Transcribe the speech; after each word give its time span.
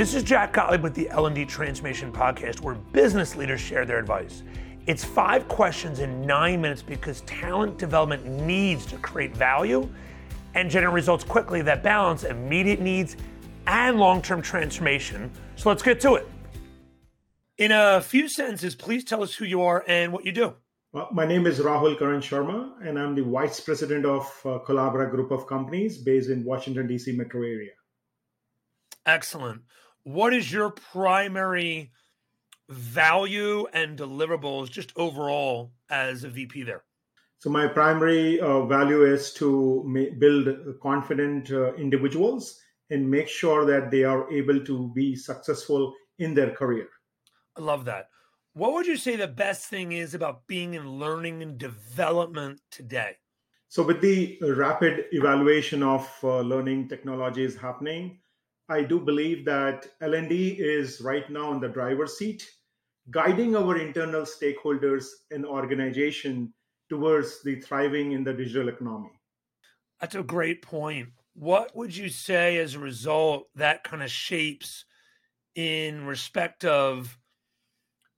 This 0.00 0.14
is 0.14 0.22
Jack 0.22 0.54
Gottlieb 0.54 0.82
with 0.82 0.94
the 0.94 1.10
L&D 1.10 1.44
Transformation 1.44 2.10
Podcast, 2.10 2.62
where 2.62 2.74
business 2.74 3.36
leaders 3.36 3.60
share 3.60 3.84
their 3.84 3.98
advice. 3.98 4.44
It's 4.86 5.04
five 5.04 5.46
questions 5.46 5.98
in 5.98 6.22
nine 6.22 6.62
minutes 6.62 6.80
because 6.80 7.20
talent 7.26 7.76
development 7.76 8.24
needs 8.24 8.86
to 8.86 8.96
create 8.96 9.36
value 9.36 9.86
and 10.54 10.70
generate 10.70 10.94
results 10.94 11.22
quickly 11.22 11.60
that 11.60 11.82
balance 11.82 12.24
immediate 12.24 12.80
needs 12.80 13.18
and 13.66 13.98
long-term 13.98 14.40
transformation. 14.40 15.30
So 15.56 15.68
let's 15.68 15.82
get 15.82 16.00
to 16.00 16.14
it. 16.14 16.26
In 17.58 17.70
a 17.70 18.00
few 18.00 18.26
sentences, 18.26 18.74
please 18.74 19.04
tell 19.04 19.22
us 19.22 19.34
who 19.34 19.44
you 19.44 19.60
are 19.60 19.84
and 19.86 20.14
what 20.14 20.24
you 20.24 20.32
do. 20.32 20.54
Well, 20.94 21.10
my 21.12 21.26
name 21.26 21.46
is 21.46 21.58
Rahul 21.58 21.98
Karan 21.98 22.22
Sharma, 22.22 22.72
and 22.82 22.98
I'm 22.98 23.14
the 23.14 23.24
Vice 23.24 23.60
President 23.60 24.06
of 24.06 24.22
uh, 24.46 24.60
Collabera 24.66 25.10
Group 25.10 25.30
of 25.30 25.46
Companies 25.46 25.98
based 25.98 26.30
in 26.30 26.42
Washington, 26.42 26.86
D.C. 26.86 27.12
metro 27.12 27.42
area. 27.42 27.72
Excellent 29.04 29.60
what 30.04 30.32
is 30.32 30.52
your 30.52 30.70
primary 30.70 31.92
value 32.68 33.66
and 33.72 33.98
deliverables 33.98 34.70
just 34.70 34.92
overall 34.96 35.72
as 35.88 36.24
a 36.24 36.28
VP 36.28 36.62
there? 36.62 36.84
So 37.38 37.50
my 37.50 37.66
primary 37.66 38.38
uh, 38.40 38.66
value 38.66 39.04
is 39.04 39.32
to 39.34 39.82
ma- 39.86 40.14
build 40.18 40.48
confident 40.82 41.50
uh, 41.50 41.74
individuals 41.74 42.60
and 42.90 43.10
make 43.10 43.28
sure 43.28 43.64
that 43.64 43.90
they 43.90 44.04
are 44.04 44.30
able 44.30 44.62
to 44.64 44.92
be 44.94 45.16
successful 45.16 45.94
in 46.18 46.34
their 46.34 46.50
career. 46.50 46.88
I 47.56 47.62
love 47.62 47.84
that. 47.86 48.08
What 48.52 48.74
would 48.74 48.86
you 48.86 48.96
say 48.96 49.16
the 49.16 49.28
best 49.28 49.66
thing 49.66 49.92
is 49.92 50.12
about 50.12 50.46
being 50.46 50.74
in 50.74 50.98
learning 50.98 51.42
and 51.42 51.56
development 51.56 52.60
today? 52.70 53.16
So 53.68 53.84
with 53.84 54.00
the 54.00 54.38
rapid 54.42 55.06
evaluation 55.12 55.82
of 55.82 56.10
uh, 56.24 56.40
learning 56.40 56.88
technologies 56.88 57.56
happening, 57.56 58.19
I 58.70 58.82
do 58.82 59.00
believe 59.00 59.44
that 59.46 59.88
L&D 60.00 60.56
is 60.60 61.00
right 61.00 61.28
now 61.28 61.50
in 61.52 61.58
the 61.58 61.68
driver's 61.68 62.16
seat, 62.16 62.48
guiding 63.10 63.56
our 63.56 63.76
internal 63.76 64.22
stakeholders 64.22 65.06
and 65.32 65.44
organization 65.44 66.54
towards 66.88 67.42
the 67.42 67.60
thriving 67.60 68.12
in 68.12 68.22
the 68.22 68.32
digital 68.32 68.68
economy. 68.68 69.10
That's 70.00 70.14
a 70.14 70.22
great 70.22 70.62
point. 70.62 71.08
What 71.34 71.74
would 71.74 71.96
you 71.96 72.08
say 72.08 72.58
as 72.58 72.76
a 72.76 72.78
result 72.78 73.48
that 73.56 73.82
kind 73.82 74.04
of 74.04 74.10
shapes 74.10 74.84
in 75.56 76.06
respect 76.06 76.64
of 76.64 77.18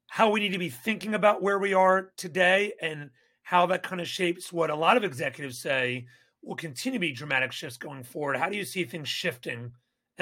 how 0.08 0.30
we 0.30 0.40
need 0.40 0.52
to 0.52 0.58
be 0.58 0.68
thinking 0.68 1.14
about 1.14 1.42
where 1.42 1.58
we 1.58 1.72
are 1.72 2.12
today 2.18 2.74
and 2.82 3.08
how 3.42 3.64
that 3.66 3.82
kind 3.82 4.02
of 4.02 4.06
shapes 4.06 4.52
what 4.52 4.68
a 4.68 4.76
lot 4.76 4.98
of 4.98 5.04
executives 5.04 5.58
say 5.58 6.06
will 6.42 6.56
continue 6.56 6.98
to 6.98 7.00
be 7.00 7.12
dramatic 7.12 7.52
shifts 7.52 7.78
going 7.78 8.02
forward? 8.02 8.36
How 8.36 8.50
do 8.50 8.56
you 8.58 8.66
see 8.66 8.84
things 8.84 9.08
shifting 9.08 9.72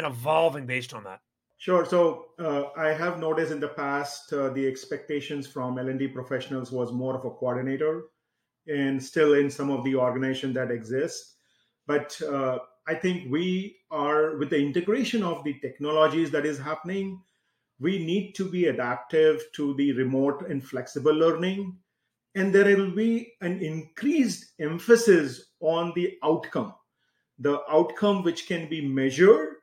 and 0.04 0.12
evolving 0.12 0.66
based 0.66 0.94
on 0.94 1.04
that? 1.04 1.20
Sure. 1.58 1.84
So 1.84 2.28
uh, 2.38 2.70
I 2.76 2.88
have 2.88 3.20
noticed 3.20 3.52
in 3.52 3.60
the 3.60 3.68
past 3.68 4.32
uh, 4.32 4.48
the 4.48 4.66
expectations 4.66 5.46
from 5.46 5.78
L&D 5.78 6.08
professionals 6.08 6.72
was 6.72 6.90
more 6.90 7.14
of 7.14 7.26
a 7.26 7.30
coordinator, 7.30 8.04
and 8.66 9.02
still 9.02 9.34
in 9.34 9.50
some 9.50 9.70
of 9.70 9.84
the 9.84 9.94
organization 9.94 10.54
that 10.54 10.70
exists. 10.70 11.34
But 11.86 12.18
uh, 12.22 12.60
I 12.88 12.94
think 12.94 13.30
we 13.30 13.76
are 13.90 14.38
with 14.38 14.48
the 14.48 14.58
integration 14.58 15.22
of 15.22 15.44
the 15.44 15.54
technologies 15.60 16.30
that 16.30 16.46
is 16.46 16.58
happening. 16.58 17.20
We 17.78 18.04
need 18.06 18.34
to 18.36 18.48
be 18.48 18.66
adaptive 18.66 19.42
to 19.56 19.74
the 19.74 19.92
remote 19.92 20.48
and 20.48 20.64
flexible 20.64 21.14
learning, 21.14 21.76
and 22.34 22.54
there 22.54 22.74
will 22.74 22.94
be 22.94 23.34
an 23.42 23.60
increased 23.60 24.52
emphasis 24.60 25.52
on 25.60 25.92
the 25.94 26.16
outcome, 26.24 26.72
the 27.38 27.60
outcome 27.68 28.22
which 28.22 28.46
can 28.46 28.66
be 28.70 28.80
measured 28.86 29.56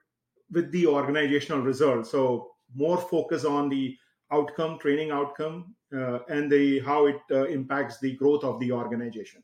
with 0.52 0.72
the 0.72 0.88
organizational 0.88 1.62
results. 1.62 2.12
So 2.12 2.52
more 2.76 2.98
focus 2.98 3.46
on 3.46 3.70
the 3.70 3.98
outcome, 4.32 4.78
training 4.80 5.12
outcome, 5.12 5.76
uh, 5.94 6.20
and 6.30 6.52
the 6.52 6.80
how 6.80 7.06
it 7.08 7.20
uh, 7.32 7.46
impacts 7.46 8.00
the 8.00 8.16
growth 8.16 8.44
of 8.44 8.60
the 8.60 8.72
organization. 8.72 9.44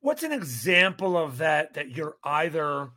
What's 0.00 0.22
an 0.22 0.32
example 0.32 1.16
of 1.16 1.38
that 1.38 1.74
that 1.74 1.96
you're 1.96 2.16
either 2.24 2.90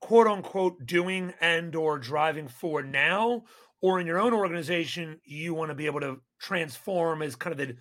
quote 0.00 0.26
unquote 0.26 0.86
doing 0.86 1.34
and 1.40 1.74
or 1.74 1.98
driving 1.98 2.48
for 2.48 2.82
now, 2.82 3.44
or 3.80 4.00
in 4.00 4.06
your 4.06 4.20
own 4.20 4.32
organization 4.32 5.20
you 5.24 5.54
want 5.54 5.70
to 5.70 5.74
be 5.74 5.86
able 5.86 6.00
to 6.00 6.20
transform 6.38 7.22
as 7.22 7.36
kind 7.36 7.52
of 7.52 7.66
the 7.66 7.76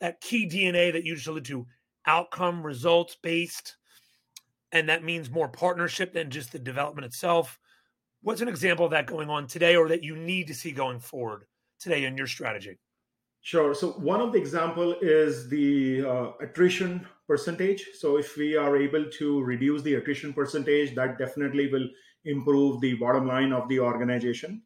that 0.00 0.20
key 0.20 0.48
DNA 0.48 0.92
that 0.92 1.04
you 1.04 1.16
just 1.16 1.26
alluded 1.26 1.46
to, 1.46 1.66
outcome 2.06 2.64
results 2.64 3.16
based, 3.20 3.76
and 4.70 4.88
that 4.88 5.02
means 5.02 5.28
more 5.28 5.48
partnership 5.48 6.12
than 6.12 6.30
just 6.30 6.52
the 6.52 6.58
development 6.58 7.04
itself 7.04 7.58
What's 8.22 8.40
an 8.40 8.48
example 8.48 8.84
of 8.84 8.90
that 8.90 9.06
going 9.06 9.30
on 9.30 9.46
today 9.46 9.76
or 9.76 9.88
that 9.88 10.02
you 10.02 10.16
need 10.16 10.48
to 10.48 10.54
see 10.54 10.72
going 10.72 10.98
forward 10.98 11.44
today 11.78 12.04
in 12.04 12.16
your 12.16 12.26
strategy? 12.26 12.78
Sure. 13.42 13.74
So 13.74 13.92
one 13.92 14.20
of 14.20 14.32
the 14.32 14.38
example 14.38 14.96
is 15.00 15.48
the 15.48 16.04
uh, 16.04 16.32
attrition 16.40 17.06
percentage. 17.28 17.86
So 17.94 18.18
if 18.18 18.36
we 18.36 18.56
are 18.56 18.76
able 18.76 19.08
to 19.18 19.42
reduce 19.42 19.82
the 19.82 19.94
attrition 19.94 20.32
percentage, 20.32 20.94
that 20.96 21.18
definitely 21.18 21.70
will 21.70 21.88
improve 22.24 22.80
the 22.80 22.94
bottom 22.94 23.28
line 23.28 23.52
of 23.52 23.68
the 23.68 23.78
organization. 23.78 24.62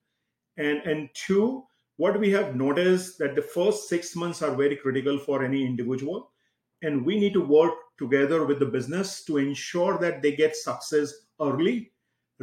And 0.57 0.79
and 0.85 1.11
two, 1.15 1.65
what 1.97 2.19
we 2.19 2.31
have 2.31 2.57
noticed 2.57 3.19
that 3.19 3.35
the 3.35 3.43
first 3.43 3.89
six 3.89 4.17
months 4.17 4.43
are 4.43 4.55
very 4.55 4.77
critical 4.77 5.19
for 5.19 5.45
any 5.45 5.65
individual, 5.65 6.33
and 6.81 7.05
we 7.05 7.21
need 7.21 7.35
to 7.35 7.45
work 7.45 7.75
together 7.99 8.45
with 8.45 8.59
the 8.59 8.67
business 8.67 9.25
to 9.25 9.37
ensure 9.37 9.99
that 9.99 10.23
they 10.23 10.35
get 10.35 10.57
success 10.57 11.13
early 11.41 11.92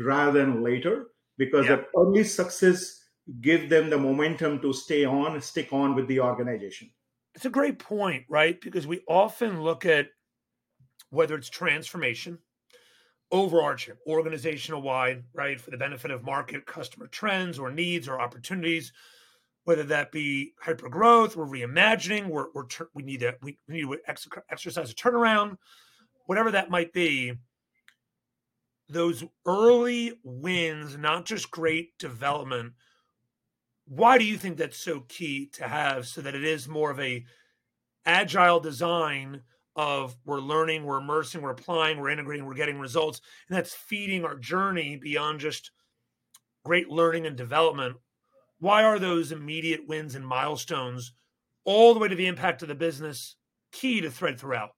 rather 0.06 0.40
than 0.40 0.64
later 0.64 1.08
because 1.38 1.66
yeah. 1.66 1.78
the 1.78 1.86
early 1.98 2.24
success 2.24 3.04
give 3.42 3.70
them 3.70 3.90
the 3.90 3.98
momentum 3.98 4.60
to 4.60 4.74
stay 4.74 5.06
on 5.06 5.40
stick 5.42 5.72
on 5.72 5.96
with 5.96 6.08
the 6.08 6.20
organization. 6.20 6.90
It's 7.36 7.46
a 7.46 7.50
great 7.50 7.80
point 7.80 8.26
right? 8.30 8.60
Because 8.60 8.88
we 8.88 9.02
often 9.08 9.62
look 9.62 9.86
at 9.86 10.08
whether 11.10 11.36
it's 11.36 11.50
transformation 11.50 12.40
overarching 13.32 13.96
organizational 14.08 14.82
wide 14.82 15.24
right 15.34 15.62
for 15.62 15.70
the 15.70 15.78
benefit 15.78 16.10
of 16.10 16.24
market 16.24 16.66
customer 16.66 17.08
trends 17.08 17.60
or 17.60 17.70
needs 17.72 18.08
or 18.08 18.20
opportunities 18.20 18.92
whether 19.66 19.84
that 19.84 20.12
be 20.12 20.54
hyper 20.60 20.90
growth 20.90 21.38
or 21.38 21.46
reimagining 21.46 22.28
we're, 22.28 22.48
we're 22.56 22.66
we 22.96 23.04
need 23.04 23.20
to 23.20 23.36
we 23.44 23.58
need 23.68 23.82
to 23.82 23.98
exercise 24.50 24.90
a 24.90 24.96
turnaround 24.96 25.58
whatever 26.26 26.50
that 26.50 26.72
might 26.72 26.92
be 26.92 27.34
those 28.90 29.24
early 29.46 30.20
wins, 30.24 30.98
not 30.98 31.26
just 31.26 31.52
great 31.52 31.98
development, 32.00 32.74
why 33.86 34.18
do 34.18 34.26
you 34.26 34.38
think 34.38 34.58
that's 34.58 34.80
so 34.80 35.02
key 35.02 35.50
to 35.54 35.68
have 35.68 36.08
so 36.08 36.22
that 36.22 36.36
it 36.36 36.44
is 36.44 36.68
more 36.68 36.92
of 36.92 37.00
a 37.00 37.26
agile 38.06 38.60
design 38.60 39.42
of 39.76 40.16
we're 40.26 40.40
learning, 40.40 40.84
we're 40.84 40.98
immersing, 40.98 41.42
we're 41.42 41.52
applying, 41.52 42.00
we're 42.00 42.10
integrating, 42.10 42.46
we're 42.46 42.54
getting 42.54 42.80
results, 42.80 43.22
and 43.48 43.58
that's 43.58 43.74
feeding 43.74 44.26
our 44.26 44.38
journey 44.38 44.98
beyond 44.98 45.40
just 45.40 45.72
great 46.66 46.90
learning 46.90 47.26
and 47.26 47.36
development. 47.36 47.96
Why 48.60 48.84
are 48.84 49.00
those 49.00 49.32
immediate 49.32 49.88
wins 49.88 50.16
and 50.16 50.28
milestones 50.28 51.14
all 51.64 51.94
the 51.94 52.00
way 52.00 52.10
to 52.10 52.16
the 52.16 52.28
impact 52.28 52.62
of 52.62 52.68
the 52.68 52.76
business 52.76 53.36
key 53.72 54.02
to 54.02 54.12
thread 54.12 54.40
throughout? 54.40 54.72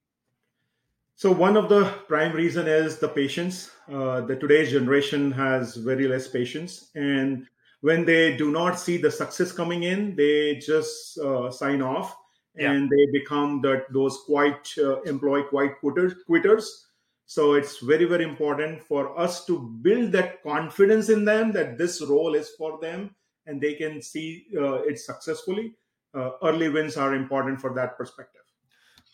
So 1.21 1.31
one 1.31 1.55
of 1.55 1.69
the 1.69 1.85
prime 2.07 2.33
reason 2.33 2.67
is 2.67 2.97
the 2.97 3.07
patience. 3.07 3.69
Uh, 3.87 4.21
the 4.21 4.35
today's 4.35 4.71
generation 4.71 5.31
has 5.33 5.75
very 5.75 6.07
less 6.07 6.27
patience, 6.27 6.89
and 6.95 7.45
when 7.81 8.05
they 8.05 8.35
do 8.35 8.49
not 8.49 8.79
see 8.79 8.97
the 8.97 9.11
success 9.11 9.51
coming 9.51 9.83
in, 9.83 10.15
they 10.15 10.55
just 10.55 11.19
uh, 11.19 11.51
sign 11.51 11.83
off 11.83 12.17
yeah. 12.55 12.71
and 12.71 12.89
they 12.89 13.19
become 13.19 13.61
that 13.61 13.85
those 13.93 14.17
quite 14.25 14.67
uh, 14.79 14.99
employ 15.03 15.43
quite 15.43 15.79
quitters, 15.79 16.15
quitters. 16.25 16.87
So 17.27 17.53
it's 17.53 17.77
very 17.77 18.05
very 18.05 18.23
important 18.23 18.81
for 18.81 19.15
us 19.15 19.45
to 19.45 19.59
build 19.83 20.13
that 20.13 20.41
confidence 20.41 21.09
in 21.09 21.23
them 21.23 21.51
that 21.51 21.77
this 21.77 22.01
role 22.01 22.33
is 22.33 22.49
for 22.57 22.79
them 22.81 23.13
and 23.45 23.61
they 23.61 23.75
can 23.75 24.01
see 24.01 24.47
uh, 24.57 24.81
it 24.89 24.97
successfully. 24.97 25.75
Uh, 26.15 26.31
early 26.41 26.69
wins 26.69 26.97
are 26.97 27.13
important 27.13 27.61
for 27.61 27.75
that 27.75 27.95
perspective. 27.95 28.41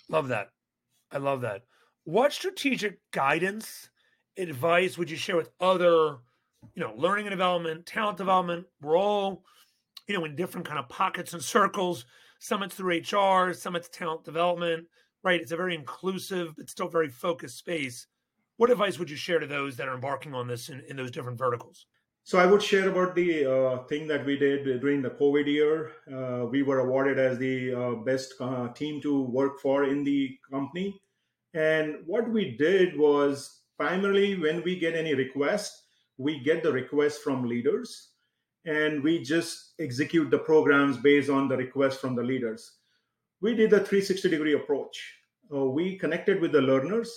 Love 0.08 0.30
that. 0.30 0.52
I 1.12 1.18
love 1.18 1.42
that 1.42 1.64
what 2.08 2.32
strategic 2.32 3.00
guidance 3.12 3.90
advice 4.38 4.98
would 4.98 5.10
you 5.10 5.18
share 5.18 5.36
with 5.36 5.50
other 5.60 6.18
you 6.74 6.82
know 6.82 6.94
learning 6.96 7.28
and 7.28 7.34
development 7.34 7.86
talent 7.86 8.18
development? 8.18 8.66
We're 8.82 8.98
all 8.98 9.44
you 10.08 10.18
know 10.18 10.24
in 10.24 10.36
different 10.36 10.66
kind 10.66 10.80
of 10.80 10.88
pockets 10.88 11.34
and 11.34 11.44
circles. 11.44 12.06
Some 12.40 12.64
it's 12.64 12.76
through 12.76 13.00
hr 13.00 13.54
some 13.54 13.76
it's 13.76 13.90
talent 13.90 14.24
development 14.24 14.88
right? 15.28 15.42
It's 15.42 15.52
a 15.52 15.58
very 15.58 15.76
inclusive 15.76 16.56
but 16.56 16.70
still 16.70 16.88
very 16.88 17.10
focused 17.10 17.58
space. 17.58 18.08
What 18.56 18.72
advice 18.72 18.98
would 18.98 19.10
you 19.10 19.18
share 19.18 19.40
to 19.40 19.48
those 19.48 19.76
that 19.76 19.90
are 19.90 19.96
embarking 19.96 20.34
on 20.34 20.48
this 20.48 20.70
in, 20.70 20.82
in 20.88 20.96
those 20.96 21.12
different 21.12 21.38
verticals? 21.38 21.86
So 22.24 22.40
I 22.40 22.46
would 22.46 22.64
share 22.64 22.88
about 22.90 23.14
the 23.14 23.46
uh, 23.46 23.84
thing 23.88 24.08
that 24.08 24.26
we 24.26 24.38
did 24.38 24.80
during 24.80 25.02
the 25.02 25.10
COVID 25.10 25.48
year. 25.48 25.92
Uh, 26.10 26.46
we 26.46 26.64
were 26.64 26.80
awarded 26.80 27.20
as 27.20 27.38
the 27.38 27.74
uh, 27.74 27.96
best 27.96 28.36
uh, 28.40 28.70
team 28.70 29.02
to 29.02 29.22
work 29.22 29.60
for 29.60 29.84
in 29.84 30.04
the 30.06 30.38
company. 30.50 31.00
And 31.54 31.98
what 32.06 32.30
we 32.30 32.56
did 32.58 32.98
was 32.98 33.62
primarily 33.78 34.38
when 34.40 34.64
we 34.64 34.78
get 34.80 34.96
any 34.96 35.14
request, 35.16 35.84
we 36.18 36.40
get 36.40 36.64
the 36.64 36.72
request 36.72 37.22
from 37.24 37.48
leaders. 37.48 38.12
and 38.66 39.02
we 39.04 39.24
just 39.24 39.74
execute 39.80 40.30
the 40.30 40.38
programs 40.38 40.98
based 40.98 41.30
on 41.30 41.48
the 41.48 41.56
request 41.58 42.02
from 42.02 42.16
the 42.16 42.24
leaders. 42.24 42.74
We 43.42 43.56
did 43.56 43.72
a 43.74 43.80
360 43.80 44.30
degree 44.30 44.54
approach. 44.54 44.98
Uh, 45.54 45.66
we 45.66 45.98
connected 45.98 46.42
with 46.42 46.52
the 46.52 46.62
learners, 46.62 47.10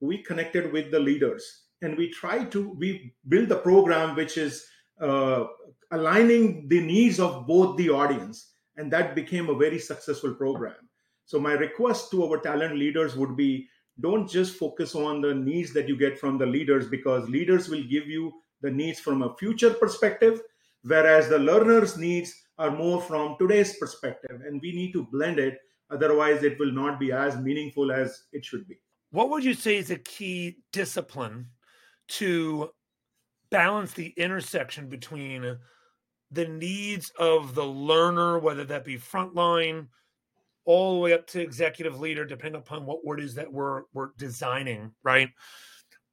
we 0.00 0.22
connected 0.22 0.72
with 0.72 0.90
the 0.90 1.00
leaders, 1.00 1.64
and 1.82 1.96
we 1.98 2.10
try 2.10 2.44
to 2.44 2.70
we 2.78 3.14
build 3.28 3.50
a 3.50 3.56
program 3.56 4.14
which 4.14 4.38
is 4.38 4.64
uh, 5.00 5.44
aligning 5.90 6.68
the 6.68 6.80
needs 6.80 7.18
of 7.18 7.46
both 7.46 7.76
the 7.76 7.90
audience, 7.90 8.52
and 8.76 8.92
that 8.92 9.14
became 9.16 9.48
a 9.48 9.54
very 9.58 9.78
successful 9.78 10.34
program. 10.34 10.88
So 11.32 11.40
my 11.40 11.54
request 11.54 12.10
to 12.10 12.26
our 12.26 12.36
talent 12.42 12.76
leaders 12.76 13.16
would 13.16 13.38
be 13.38 13.66
don't 14.00 14.28
just 14.28 14.56
focus 14.56 14.94
on 14.94 15.22
the 15.22 15.34
needs 15.34 15.72
that 15.72 15.88
you 15.88 15.96
get 15.96 16.18
from 16.18 16.36
the 16.36 16.44
leaders 16.44 16.88
because 16.88 17.26
leaders 17.26 17.70
will 17.70 17.84
give 17.84 18.06
you 18.06 18.30
the 18.60 18.70
needs 18.70 19.00
from 19.00 19.22
a 19.22 19.34
future 19.36 19.72
perspective 19.72 20.42
whereas 20.82 21.30
the 21.30 21.38
learner's 21.38 21.96
needs 21.96 22.34
are 22.58 22.70
more 22.70 23.00
from 23.00 23.36
today's 23.38 23.78
perspective 23.78 24.42
and 24.46 24.60
we 24.60 24.72
need 24.72 24.92
to 24.92 25.08
blend 25.10 25.38
it. 25.38 25.58
Otherwise 25.90 26.42
it 26.42 26.58
will 26.58 26.70
not 26.70 27.00
be 27.00 27.12
as 27.12 27.38
meaningful 27.38 27.92
as 27.92 28.24
it 28.34 28.44
should 28.44 28.68
be. 28.68 28.78
What 29.10 29.30
would 29.30 29.42
you 29.42 29.54
say 29.54 29.78
is 29.78 29.90
a 29.90 29.96
key 29.96 30.58
discipline 30.70 31.46
to 32.08 32.68
balance 33.48 33.94
the 33.94 34.12
intersection 34.18 34.90
between 34.90 35.56
the 36.30 36.48
needs 36.48 37.10
of 37.18 37.54
the 37.54 37.64
learner 37.64 38.38
whether 38.38 38.64
that 38.64 38.84
be 38.84 38.98
frontline 38.98 39.86
all 40.64 40.94
the 40.94 41.00
way 41.00 41.12
up 41.12 41.26
to 41.28 41.40
executive 41.40 42.00
leader, 42.00 42.24
depending 42.24 42.60
upon 42.60 42.86
what 42.86 43.04
word 43.04 43.20
is 43.20 43.34
that 43.34 43.52
we're 43.52 43.82
we're 43.92 44.10
designing, 44.16 44.92
right? 45.02 45.30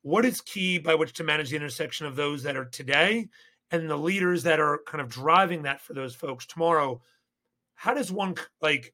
What 0.01 0.25
is 0.25 0.41
key 0.41 0.79
by 0.79 0.95
which 0.95 1.13
to 1.13 1.23
manage 1.23 1.49
the 1.49 1.57
intersection 1.57 2.05
of 2.05 2.15
those 2.15 2.43
that 2.43 2.55
are 2.55 2.65
today 2.65 3.29
and 3.71 3.89
the 3.89 3.97
leaders 3.97 4.43
that 4.43 4.59
are 4.59 4.79
kind 4.87 5.01
of 5.01 5.09
driving 5.09 5.63
that 5.63 5.81
for 5.81 5.93
those 5.93 6.15
folks 6.15 6.45
tomorrow? 6.45 7.01
How 7.75 7.93
does 7.93 8.11
one 8.11 8.35
like 8.61 8.93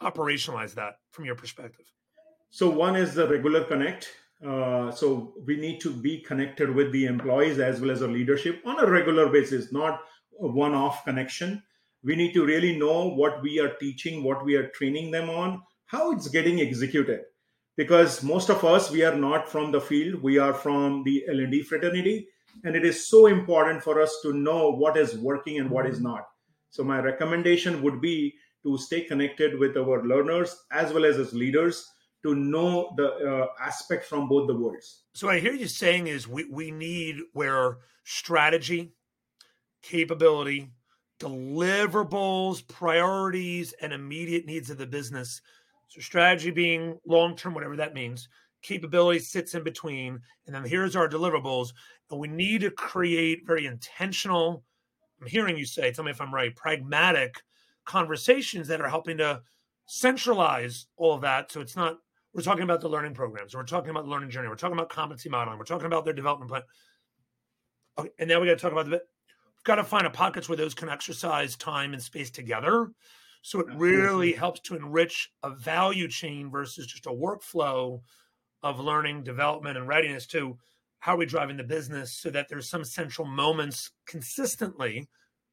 operationalize 0.00 0.74
that 0.74 0.94
from 1.12 1.24
your 1.24 1.34
perspective? 1.34 1.86
So 2.50 2.68
one 2.68 2.96
is 2.96 3.14
the 3.14 3.28
regular 3.28 3.64
connect. 3.64 4.08
Uh, 4.44 4.90
so 4.90 5.34
we 5.46 5.56
need 5.56 5.80
to 5.80 5.90
be 5.90 6.18
connected 6.18 6.74
with 6.74 6.92
the 6.92 7.06
employees 7.06 7.58
as 7.58 7.80
well 7.80 7.90
as 7.90 8.02
our 8.02 8.08
leadership 8.08 8.60
on 8.66 8.78
a 8.78 8.90
regular 8.90 9.28
basis, 9.28 9.72
not 9.72 10.00
a 10.40 10.46
one-off 10.46 11.04
connection 11.04 11.62
we 12.04 12.16
need 12.16 12.32
to 12.34 12.44
really 12.44 12.76
know 12.78 13.08
what 13.08 13.42
we 13.42 13.58
are 13.58 13.74
teaching 13.80 14.22
what 14.22 14.44
we 14.44 14.54
are 14.56 14.68
training 14.68 15.10
them 15.10 15.30
on 15.30 15.62
how 15.86 16.12
it's 16.12 16.28
getting 16.28 16.60
executed. 16.60 17.20
Because 17.76 18.22
most 18.22 18.50
of 18.50 18.64
us 18.64 18.90
we 18.90 19.04
are 19.04 19.16
not 19.16 19.48
from 19.48 19.72
the 19.72 19.80
field. 19.80 20.22
We 20.22 20.38
are 20.38 20.54
from 20.54 21.02
the 21.04 21.24
l&d 21.28 21.62
fraternity. 21.62 22.28
And 22.62 22.76
it 22.76 22.84
is 22.84 23.08
so 23.08 23.26
important 23.26 23.82
for 23.82 24.00
us 24.00 24.16
to 24.22 24.32
know 24.32 24.70
what 24.70 24.96
is 24.96 25.16
working 25.18 25.58
and 25.58 25.70
what 25.70 25.86
is 25.86 26.00
not. 26.00 26.24
So 26.70 26.84
my 26.84 27.00
recommendation 27.00 27.82
would 27.82 28.00
be 28.00 28.34
to 28.64 28.78
stay 28.78 29.02
connected 29.02 29.58
with 29.58 29.76
our 29.76 30.04
learners 30.04 30.56
as 30.72 30.92
well 30.92 31.04
as 31.04 31.18
as 31.18 31.32
leaders 31.32 31.84
to 32.22 32.34
know 32.34 32.94
the 32.96 33.08
uh, 33.08 33.46
aspect 33.60 34.06
from 34.06 34.28
both 34.28 34.46
the 34.46 34.56
worlds. 34.56 35.02
So 35.14 35.28
i 35.28 35.38
hear 35.40 35.52
you 35.52 35.68
saying 35.68 36.06
is 36.06 36.26
we, 36.26 36.44
we 36.44 36.70
need 36.70 37.16
where 37.32 37.78
strategy 38.04 38.94
capability 39.82 40.70
deliverables, 41.24 42.66
priorities, 42.68 43.72
and 43.80 43.92
immediate 43.92 44.44
needs 44.46 44.68
of 44.68 44.78
the 44.78 44.86
business. 44.86 45.40
So, 45.88 46.00
strategy 46.00 46.50
being 46.50 46.98
long 47.06 47.34
term, 47.34 47.54
whatever 47.54 47.76
that 47.76 47.94
means, 47.94 48.28
capability 48.62 49.20
sits 49.20 49.54
in 49.54 49.64
between. 49.64 50.20
And 50.46 50.54
then 50.54 50.64
here's 50.64 50.96
our 50.96 51.08
deliverables. 51.08 51.70
And 52.10 52.20
we 52.20 52.28
need 52.28 52.60
to 52.60 52.70
create 52.70 53.46
very 53.46 53.66
intentional, 53.66 54.64
I'm 55.20 55.26
hearing 55.26 55.56
you 55.56 55.64
say, 55.64 55.90
tell 55.92 56.04
me 56.04 56.10
if 56.10 56.20
I'm 56.20 56.34
right, 56.34 56.54
pragmatic 56.54 57.42
conversations 57.86 58.68
that 58.68 58.80
are 58.80 58.88
helping 58.88 59.18
to 59.18 59.40
centralize 59.86 60.86
all 60.96 61.14
of 61.14 61.22
that. 61.22 61.50
So, 61.50 61.60
it's 61.60 61.76
not, 61.76 61.96
we're 62.34 62.42
talking 62.42 62.64
about 62.64 62.82
the 62.82 62.88
learning 62.88 63.14
programs, 63.14 63.54
we're 63.54 63.62
talking 63.64 63.90
about 63.90 64.04
the 64.04 64.10
learning 64.10 64.30
journey, 64.30 64.48
we're 64.48 64.56
talking 64.56 64.76
about 64.76 64.90
competency 64.90 65.30
modeling, 65.30 65.58
we're 65.58 65.64
talking 65.64 65.86
about 65.86 66.04
their 66.04 66.14
development 66.14 66.50
plan. 66.50 66.62
Okay, 67.96 68.10
and 68.18 68.28
now 68.28 68.40
we 68.40 68.46
got 68.46 68.58
to 68.58 68.60
talk 68.60 68.72
about 68.72 68.90
the 68.90 69.00
got 69.64 69.76
to 69.76 69.84
find 69.84 70.06
a 70.06 70.10
pockets 70.10 70.48
where 70.48 70.56
those 70.56 70.74
can 70.74 70.88
exercise 70.88 71.56
time 71.56 71.92
and 71.92 72.02
space 72.02 72.30
together. 72.30 72.90
So 73.42 73.60
it 73.60 73.66
really 73.74 74.32
helps 74.32 74.60
to 74.60 74.76
enrich 74.76 75.30
a 75.42 75.50
value 75.50 76.08
chain 76.08 76.50
versus 76.50 76.86
just 76.86 77.06
a 77.06 77.10
workflow 77.10 78.00
of 78.62 78.80
learning, 78.80 79.22
development, 79.22 79.76
and 79.76 79.88
readiness 79.88 80.26
to 80.28 80.56
how 81.00 81.14
are 81.14 81.18
we 81.18 81.26
driving 81.26 81.58
the 81.58 81.64
business 81.64 82.12
so 82.12 82.30
that 82.30 82.48
there's 82.48 82.70
some 82.70 82.84
central 82.84 83.26
moments 83.26 83.90
consistently, 84.06 85.06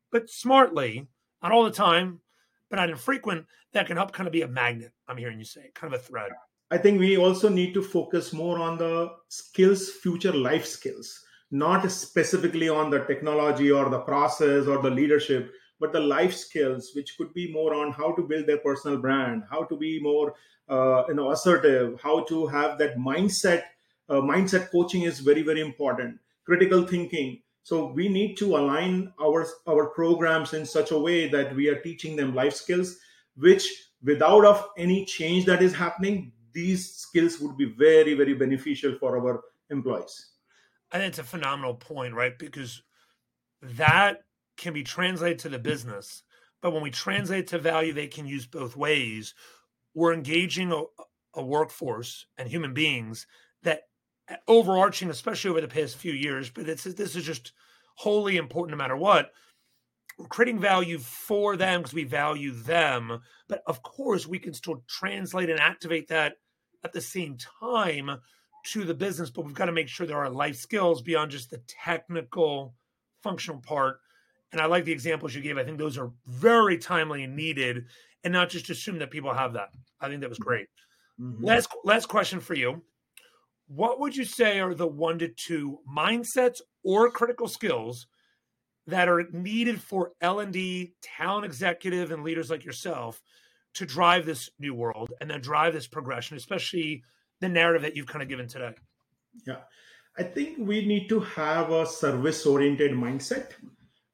but 0.09 0.29
smartly, 0.29 1.07
not 1.43 1.51
all 1.51 1.65
the 1.65 1.71
time, 1.71 2.21
but 2.69 2.77
not 2.77 2.89
infrequent, 2.89 3.45
that 3.73 3.87
can 3.87 3.97
help 3.97 4.13
kind 4.13 4.27
of 4.27 4.31
be 4.31 4.43
a 4.43 4.47
magnet. 4.47 4.93
I'm 5.09 5.17
hearing 5.17 5.39
you 5.39 5.43
say, 5.43 5.71
kind 5.73 5.93
of 5.93 5.99
a 5.99 6.03
thread. 6.03 6.31
I 6.69 6.77
think 6.77 6.99
we 6.99 7.17
also 7.17 7.49
need 7.49 7.73
to 7.73 7.83
focus 7.83 8.31
more 8.31 8.59
on 8.59 8.77
the 8.77 9.11
skills, 9.27 9.89
future 9.89 10.31
life 10.31 10.65
skills 10.65 11.25
not 11.51 11.89
specifically 11.91 12.69
on 12.69 12.89
the 12.89 12.99
technology 13.05 13.71
or 13.71 13.89
the 13.89 13.99
process 13.99 14.67
or 14.67 14.81
the 14.81 14.89
leadership 14.89 15.53
but 15.79 15.91
the 15.91 15.99
life 15.99 16.33
skills 16.33 16.91
which 16.95 17.17
could 17.17 17.33
be 17.33 17.51
more 17.51 17.73
on 17.73 17.91
how 17.91 18.13
to 18.13 18.21
build 18.21 18.47
their 18.47 18.59
personal 18.59 18.97
brand 18.97 19.43
how 19.49 19.63
to 19.63 19.75
be 19.75 19.99
more 20.01 20.33
uh, 20.69 21.03
you 21.07 21.13
know 21.13 21.31
assertive 21.31 21.99
how 22.01 22.23
to 22.23 22.47
have 22.47 22.77
that 22.77 22.97
mindset 22.97 23.63
uh, 24.11 24.15
mindset 24.15 24.69
coaching 24.71 25.03
is 25.03 25.19
very 25.19 25.41
very 25.41 25.61
important. 25.61 26.19
Critical 26.45 26.85
thinking. 26.85 27.41
So 27.63 27.91
we 27.93 28.09
need 28.09 28.35
to 28.37 28.57
align 28.57 29.13
our 29.21 29.47
our 29.67 29.87
programs 29.87 30.53
in 30.53 30.65
such 30.65 30.91
a 30.91 30.99
way 30.99 31.29
that 31.29 31.55
we 31.55 31.69
are 31.69 31.79
teaching 31.79 32.15
them 32.15 32.35
life 32.35 32.53
skills 32.53 32.97
which 33.37 33.65
without 34.03 34.43
of 34.43 34.67
any 34.77 35.05
change 35.05 35.45
that 35.45 35.61
is 35.61 35.73
happening 35.73 36.33
these 36.53 36.95
skills 36.95 37.39
would 37.39 37.55
be 37.55 37.65
very 37.77 38.13
very 38.13 38.33
beneficial 38.33 38.97
for 38.99 39.15
our 39.17 39.41
employees 39.69 40.31
I 40.91 40.97
think 40.97 41.09
it's 41.09 41.19
a 41.19 41.23
phenomenal 41.23 41.75
point, 41.75 42.13
right? 42.13 42.37
Because 42.37 42.83
that 43.61 44.23
can 44.57 44.73
be 44.73 44.83
translated 44.83 45.39
to 45.39 45.49
the 45.49 45.59
business, 45.59 46.23
but 46.61 46.71
when 46.71 46.83
we 46.83 46.91
translate 46.91 47.47
to 47.47 47.59
value, 47.59 47.93
they 47.93 48.07
can 48.07 48.27
use 48.27 48.45
both 48.45 48.75
ways. 48.75 49.33
We're 49.93 50.13
engaging 50.13 50.71
a, 50.71 50.83
a 51.33 51.43
workforce 51.43 52.25
and 52.37 52.47
human 52.47 52.73
beings 52.73 53.25
that 53.63 53.83
uh, 54.29 54.35
overarching, 54.47 55.09
especially 55.09 55.51
over 55.51 55.61
the 55.61 55.67
past 55.67 55.97
few 55.97 56.13
years, 56.13 56.49
but 56.49 56.65
this 56.65 56.85
is 56.85 57.25
just 57.25 57.53
wholly 57.95 58.37
important 58.37 58.77
no 58.77 58.83
matter 58.83 58.97
what. 58.97 59.31
We're 60.17 60.27
creating 60.27 60.59
value 60.59 60.99
for 60.99 61.57
them 61.57 61.81
because 61.81 61.93
we 61.93 62.03
value 62.03 62.51
them. 62.51 63.21
But 63.47 63.63
of 63.65 63.81
course, 63.81 64.27
we 64.27 64.39
can 64.39 64.53
still 64.53 64.83
translate 64.87 65.49
and 65.49 65.59
activate 65.59 66.09
that 66.09 66.35
at 66.83 66.93
the 66.93 67.01
same 67.01 67.37
time 67.59 68.11
to 68.63 68.83
the 68.83 68.93
business, 68.93 69.29
but 69.29 69.45
we've 69.45 69.53
got 69.55 69.65
to 69.65 69.71
make 69.71 69.87
sure 69.87 70.05
there 70.05 70.17
are 70.17 70.29
life 70.29 70.55
skills 70.55 71.01
beyond 71.01 71.31
just 71.31 71.49
the 71.49 71.61
technical 71.67 72.73
functional 73.21 73.61
part. 73.61 73.99
And 74.51 74.59
I 74.59 74.65
like 74.65 74.85
the 74.85 74.91
examples 74.91 75.33
you 75.33 75.41
gave. 75.41 75.57
I 75.57 75.63
think 75.63 75.77
those 75.77 75.97
are 75.97 76.11
very 76.27 76.77
timely 76.77 77.23
and 77.23 77.35
needed, 77.35 77.85
and 78.23 78.33
not 78.33 78.49
just 78.49 78.69
assume 78.69 78.99
that 78.99 79.11
people 79.11 79.33
have 79.33 79.53
that. 79.53 79.69
I 79.99 80.07
think 80.07 80.21
that 80.21 80.29
was 80.29 80.39
great. 80.39 80.67
Mm-hmm. 81.19 81.45
Last 81.45 81.69
last 81.83 82.07
question 82.07 82.39
for 82.39 82.53
you. 82.53 82.81
What 83.67 83.99
would 84.01 84.15
you 84.15 84.25
say 84.25 84.59
are 84.59 84.73
the 84.73 84.87
one 84.87 85.19
to 85.19 85.29
two 85.29 85.79
mindsets 85.89 86.59
or 86.83 87.09
critical 87.09 87.47
skills 87.47 88.07
that 88.87 89.07
are 89.07 89.27
needed 89.31 89.79
for 89.79 90.11
L&D 90.19 90.93
talent 91.01 91.45
executive 91.45 92.11
and 92.11 92.23
leaders 92.23 92.49
like 92.49 92.65
yourself 92.65 93.21
to 93.75 93.85
drive 93.85 94.25
this 94.25 94.49
new 94.59 94.73
world 94.73 95.13
and 95.21 95.29
then 95.29 95.39
drive 95.39 95.73
this 95.73 95.87
progression, 95.87 96.35
especially 96.35 97.03
the 97.41 97.49
narrative 97.49 97.81
that 97.81 97.95
you've 97.95 98.07
kind 98.07 98.23
of 98.23 98.29
given 98.29 98.47
today? 98.47 98.73
Yeah, 99.45 99.61
I 100.17 100.23
think 100.23 100.57
we 100.59 100.85
need 100.85 101.09
to 101.09 101.19
have 101.19 101.71
a 101.71 101.85
service 101.85 102.45
oriented 102.45 102.91
mindset. 102.91 103.51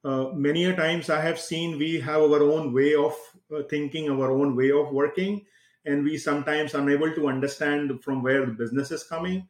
Uh, 0.03 0.29
many 0.33 0.65
a 0.65 0.75
times 0.75 1.09
I 1.09 1.21
have 1.21 1.39
seen 1.39 1.77
we 1.77 1.99
have 1.99 2.21
our 2.21 2.41
own 2.41 2.73
way 2.73 2.95
of 2.95 3.13
uh, 3.53 3.63
thinking, 3.69 4.09
our 4.09 4.31
own 4.31 4.55
way 4.55 4.71
of 4.71 4.91
working, 4.91 5.45
and 5.85 6.03
we 6.03 6.17
sometimes 6.17 6.73
unable 6.73 7.13
to 7.13 7.27
understand 7.27 8.03
from 8.03 8.23
where 8.23 8.45
the 8.45 8.53
business 8.53 8.91
is 8.91 9.03
coming. 9.03 9.47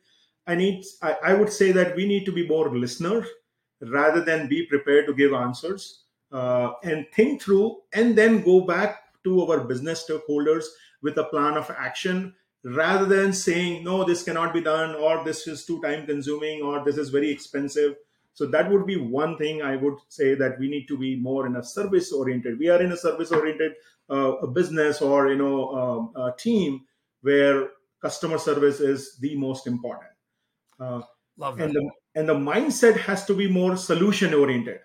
I 0.47 0.55
need, 0.55 0.83
I, 1.01 1.17
I 1.23 1.33
would 1.33 1.51
say 1.51 1.71
that 1.73 1.95
we 1.95 2.07
need 2.07 2.25
to 2.25 2.31
be 2.31 2.47
more 2.47 2.75
listener 2.75 3.25
rather 3.81 4.21
than 4.21 4.47
be 4.47 4.65
prepared 4.65 5.05
to 5.07 5.13
give 5.13 5.33
answers 5.33 6.03
uh, 6.31 6.71
and 6.83 7.05
think 7.13 7.41
through 7.41 7.77
and 7.93 8.15
then 8.15 8.41
go 8.41 8.61
back 8.61 9.03
to 9.23 9.45
our 9.45 9.59
business 9.61 10.07
stakeholders 10.07 10.65
with 11.01 11.17
a 11.17 11.25
plan 11.25 11.55
of 11.55 11.69
action 11.77 12.33
rather 12.63 13.05
than 13.05 13.31
saying 13.31 13.83
no 13.83 14.03
this 14.03 14.23
cannot 14.23 14.53
be 14.53 14.61
done 14.61 14.95
or 14.95 15.23
this 15.23 15.47
is 15.47 15.65
too 15.65 15.81
time 15.81 16.05
consuming 16.05 16.61
or 16.61 16.83
this 16.83 16.97
is 16.97 17.09
very 17.09 17.29
expensive 17.29 17.95
so 18.33 18.45
that 18.45 18.69
would 18.69 18.85
be 18.85 18.97
one 18.97 19.37
thing 19.37 19.61
i 19.61 19.75
would 19.75 19.95
say 20.09 20.33
that 20.35 20.59
we 20.59 20.67
need 20.67 20.87
to 20.87 20.97
be 20.97 21.15
more 21.15 21.45
in 21.45 21.55
a 21.55 21.63
service 21.63 22.11
oriented 22.11 22.59
we 22.59 22.69
are 22.69 22.81
in 22.81 22.91
a 22.91 22.97
service 22.97 23.31
oriented 23.31 23.73
uh, 24.09 24.33
a 24.37 24.47
business 24.47 25.01
or 25.01 25.29
you 25.29 25.37
know 25.37 25.69
um, 25.75 26.11
a 26.15 26.31
team 26.37 26.81
where 27.21 27.69
customer 28.01 28.37
service 28.37 28.79
is 28.79 29.17
the 29.19 29.35
most 29.37 29.67
important 29.67 30.11
uh, 30.79 31.01
Love 31.37 31.57
that. 31.57 31.65
and 31.65 31.75
the 31.75 31.91
and 32.15 32.27
the 32.27 32.33
mindset 32.33 32.97
has 32.97 33.25
to 33.25 33.33
be 33.33 33.47
more 33.47 33.77
solution 33.77 34.33
oriented 34.33 34.79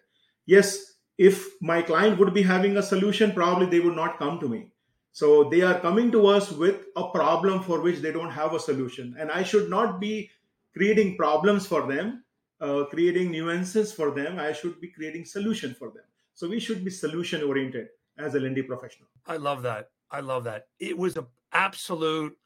yes 0.46 0.92
if 1.18 1.60
my 1.60 1.82
client 1.82 2.18
would 2.18 2.34
be 2.34 2.42
having 2.42 2.76
a 2.76 2.82
solution, 2.82 3.32
probably 3.32 3.66
they 3.66 3.80
would 3.80 3.96
not 3.96 4.18
come 4.18 4.40
to 4.40 4.48
me. 4.48 4.68
So 5.12 5.45
they 5.50 5.61
are 5.61 5.78
coming 5.78 6.11
to 6.12 6.26
us 6.26 6.50
with 6.50 6.87
a 6.97 7.09
problem 7.11 7.62
for 7.62 7.81
which 7.81 8.00
they 8.00 8.12
don't 8.12 8.31
have 8.31 8.54
a 8.54 8.61
solution. 8.61 9.14
And 9.19 9.31
I 9.31 9.42
should 9.42 9.69
not 9.69 10.00
be 10.00 10.31
creating 10.75 11.16
problems 11.16 11.66
for 11.66 11.87
them, 11.87 12.25
uh, 12.61 12.85
creating 12.85 13.31
nuances 13.31 13.92
for 13.92 14.11
them. 14.11 14.38
I 14.38 14.52
should 14.52 14.81
be 14.81 14.88
creating 14.88 15.26
solution 15.26 15.75
for 15.75 15.90
them. 15.90 16.04
So 16.35 16.49
we 16.49 16.59
should 16.59 16.83
be 16.83 16.90
solution 16.90 17.42
oriented 17.42 17.88
as 18.19 18.35
a 18.35 18.38
L&D 18.38 18.62
professional. 18.62 19.09
I 19.26 19.37
love 19.37 19.62
that. 19.62 19.90
I 20.11 20.21
love 20.21 20.45
that. 20.45 20.69
It 20.81 20.97
was 20.97 21.16
an 21.16 21.26
absolute 21.52 22.37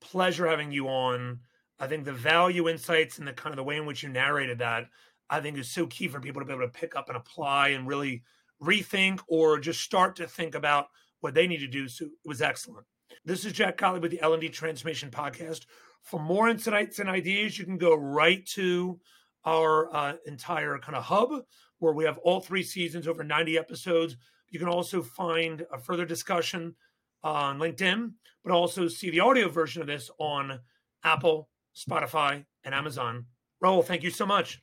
pleasure 0.00 0.46
having 0.46 0.72
you 0.72 0.88
on. 0.88 1.40
I 1.78 1.86
think 1.86 2.04
the 2.04 2.12
value 2.12 2.68
insights 2.68 3.18
and 3.18 3.28
the 3.28 3.32
kind 3.32 3.52
of 3.52 3.56
the 3.56 3.64
way 3.64 3.76
in 3.76 3.86
which 3.86 4.02
you 4.02 4.08
narrated 4.08 4.58
that, 4.58 4.86
I 5.30 5.40
think 5.40 5.56
is 5.56 5.70
so 5.70 5.86
key 5.86 6.08
for 6.08 6.20
people 6.20 6.42
to 6.42 6.46
be 6.46 6.52
able 6.52 6.64
to 6.64 6.68
pick 6.68 6.96
up 6.96 7.08
and 7.08 7.16
apply 7.16 7.68
and 7.68 7.86
really 7.86 8.24
rethink 8.60 9.20
or 9.28 9.60
just 9.60 9.80
start 9.80 10.16
to 10.16 10.26
think 10.26 10.56
about 10.56 10.88
what 11.20 11.34
they 11.34 11.46
need 11.46 11.58
to 11.58 11.66
do. 11.66 11.88
So 11.88 12.06
it 12.06 12.10
was 12.24 12.42
excellent. 12.42 12.86
This 13.24 13.44
is 13.44 13.52
Jack 13.52 13.78
Gottlieb 13.78 14.02
with 14.02 14.10
the 14.10 14.20
L&D 14.20 14.48
Transformation 14.50 15.10
Podcast. 15.10 15.66
For 16.02 16.20
more 16.20 16.48
insights 16.48 16.98
and 16.98 17.08
ideas, 17.08 17.58
you 17.58 17.64
can 17.64 17.78
go 17.78 17.94
right 17.94 18.44
to 18.54 19.00
our 19.44 19.94
uh, 19.94 20.14
entire 20.26 20.78
kind 20.78 20.96
of 20.96 21.04
hub 21.04 21.42
where 21.78 21.92
we 21.92 22.04
have 22.04 22.18
all 22.18 22.40
three 22.40 22.62
seasons, 22.62 23.06
over 23.06 23.24
90 23.24 23.58
episodes. 23.58 24.16
You 24.50 24.58
can 24.58 24.68
also 24.68 25.02
find 25.02 25.64
a 25.72 25.78
further 25.78 26.04
discussion 26.04 26.74
on 27.22 27.58
LinkedIn, 27.58 28.12
but 28.44 28.52
also 28.52 28.88
see 28.88 29.10
the 29.10 29.20
audio 29.20 29.48
version 29.48 29.80
of 29.80 29.88
this 29.88 30.10
on 30.18 30.60
Apple, 31.04 31.48
Spotify, 31.74 32.44
and 32.64 32.74
Amazon. 32.74 33.26
Rahul, 33.62 33.84
thank 33.84 34.02
you 34.02 34.10
so 34.10 34.26
much. 34.26 34.60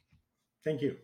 Thank 0.63 0.81
you. 0.81 0.97